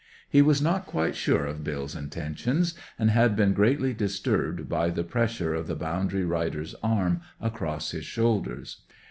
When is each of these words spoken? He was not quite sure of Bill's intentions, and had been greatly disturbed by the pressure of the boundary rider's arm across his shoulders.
He 0.27 0.41
was 0.41 0.63
not 0.63 0.87
quite 0.87 1.15
sure 1.15 1.45
of 1.45 1.63
Bill's 1.63 1.95
intentions, 1.95 2.73
and 2.97 3.11
had 3.11 3.35
been 3.35 3.53
greatly 3.53 3.93
disturbed 3.93 4.67
by 4.67 4.89
the 4.89 5.03
pressure 5.03 5.53
of 5.53 5.67
the 5.67 5.75
boundary 5.75 6.25
rider's 6.25 6.73
arm 6.81 7.21
across 7.39 7.91
his 7.91 8.05
shoulders. 8.05 8.81